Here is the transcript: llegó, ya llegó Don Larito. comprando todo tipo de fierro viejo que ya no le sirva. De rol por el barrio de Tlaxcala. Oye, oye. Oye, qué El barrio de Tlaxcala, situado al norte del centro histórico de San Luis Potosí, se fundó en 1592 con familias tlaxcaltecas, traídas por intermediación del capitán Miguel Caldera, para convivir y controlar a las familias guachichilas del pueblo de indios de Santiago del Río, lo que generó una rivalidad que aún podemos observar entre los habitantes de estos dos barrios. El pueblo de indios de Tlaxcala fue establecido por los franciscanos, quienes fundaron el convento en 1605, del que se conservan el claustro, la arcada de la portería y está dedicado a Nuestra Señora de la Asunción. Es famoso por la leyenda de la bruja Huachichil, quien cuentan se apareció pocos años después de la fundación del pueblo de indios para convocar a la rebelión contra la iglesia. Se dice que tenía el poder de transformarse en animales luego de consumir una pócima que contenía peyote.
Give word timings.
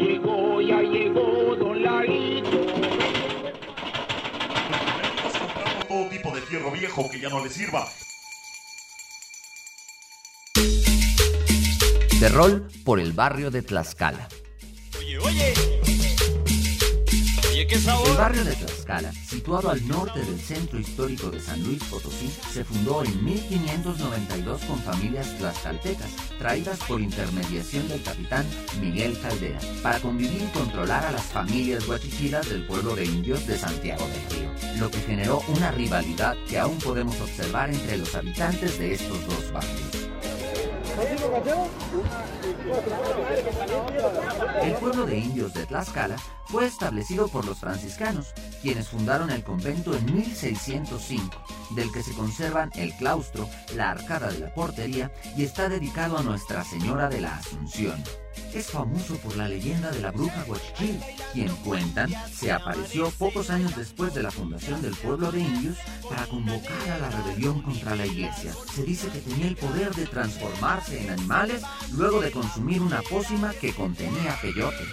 llegó, 0.00 0.60
ya 0.60 0.80
llegó 0.80 1.56
Don 1.56 1.82
Larito. 1.82 2.58
comprando 5.38 5.86
todo 5.88 6.08
tipo 6.08 6.34
de 6.34 6.40
fierro 6.42 6.70
viejo 6.70 7.10
que 7.10 7.20
ya 7.20 7.28
no 7.28 7.44
le 7.44 7.50
sirva. 7.50 7.88
De 12.18 12.28
rol 12.28 12.68
por 12.84 13.00
el 13.00 13.12
barrio 13.12 13.50
de 13.50 13.62
Tlaxcala. 13.62 14.28
Oye, 14.98 15.18
oye. 15.18 15.69
Oye, 17.60 17.66
qué 17.66 17.74
El 17.74 18.16
barrio 18.16 18.42
de 18.42 18.56
Tlaxcala, 18.56 19.12
situado 19.12 19.68
al 19.68 19.86
norte 19.86 20.18
del 20.18 20.40
centro 20.40 20.78
histórico 20.80 21.30
de 21.30 21.40
San 21.40 21.62
Luis 21.62 21.84
Potosí, 21.84 22.30
se 22.50 22.64
fundó 22.64 23.04
en 23.04 23.22
1592 23.22 24.62
con 24.62 24.78
familias 24.78 25.36
tlaxcaltecas, 25.36 26.08
traídas 26.38 26.78
por 26.88 27.02
intermediación 27.02 27.86
del 27.88 28.02
capitán 28.02 28.46
Miguel 28.80 29.14
Caldera, 29.20 29.58
para 29.82 30.00
convivir 30.00 30.40
y 30.42 30.58
controlar 30.58 31.04
a 31.04 31.12
las 31.12 31.24
familias 31.24 31.86
guachichilas 31.86 32.48
del 32.48 32.66
pueblo 32.66 32.96
de 32.96 33.04
indios 33.04 33.46
de 33.46 33.58
Santiago 33.58 34.06
del 34.08 34.38
Río, 34.38 34.80
lo 34.80 34.90
que 34.90 35.00
generó 35.00 35.42
una 35.48 35.70
rivalidad 35.70 36.38
que 36.48 36.58
aún 36.58 36.78
podemos 36.78 37.20
observar 37.20 37.68
entre 37.68 37.98
los 37.98 38.14
habitantes 38.14 38.78
de 38.78 38.94
estos 38.94 39.26
dos 39.26 39.52
barrios. 39.52 40.00
El 44.62 44.74
pueblo 44.74 45.06
de 45.06 45.18
indios 45.18 45.54
de 45.54 45.64
Tlaxcala 45.64 46.16
fue 46.44 46.66
establecido 46.66 47.28
por 47.28 47.46
los 47.46 47.58
franciscanos, 47.58 48.34
quienes 48.60 48.88
fundaron 48.88 49.30
el 49.30 49.42
convento 49.42 49.96
en 49.96 50.04
1605, 50.14 51.42
del 51.70 51.92
que 51.92 52.02
se 52.02 52.12
conservan 52.12 52.70
el 52.74 52.94
claustro, 52.94 53.48
la 53.74 53.90
arcada 53.90 54.30
de 54.30 54.40
la 54.40 54.54
portería 54.54 55.12
y 55.36 55.44
está 55.44 55.68
dedicado 55.68 56.18
a 56.18 56.22
Nuestra 56.22 56.64
Señora 56.64 57.08
de 57.08 57.20
la 57.20 57.36
Asunción. 57.36 58.02
Es 58.54 58.70
famoso 58.70 59.16
por 59.18 59.36
la 59.36 59.48
leyenda 59.48 59.90
de 59.90 60.00
la 60.00 60.10
bruja 60.10 60.44
Huachichil, 60.46 61.00
quien 61.32 61.54
cuentan 61.56 62.10
se 62.32 62.50
apareció 62.50 63.10
pocos 63.10 63.50
años 63.50 63.76
después 63.76 64.14
de 64.14 64.22
la 64.22 64.30
fundación 64.30 64.82
del 64.82 64.94
pueblo 64.96 65.30
de 65.30 65.40
indios 65.40 65.76
para 66.08 66.26
convocar 66.26 66.90
a 66.90 66.98
la 66.98 67.10
rebelión 67.10 67.62
contra 67.62 67.94
la 67.94 68.06
iglesia. 68.06 68.52
Se 68.74 68.82
dice 68.82 69.08
que 69.08 69.20
tenía 69.20 69.46
el 69.46 69.56
poder 69.56 69.94
de 69.94 70.06
transformarse 70.06 71.00
en 71.02 71.10
animales 71.10 71.62
luego 71.92 72.20
de 72.20 72.32
consumir 72.32 72.82
una 72.82 73.02
pócima 73.02 73.52
que 73.52 73.72
contenía 73.72 74.38
peyote. 74.40 74.84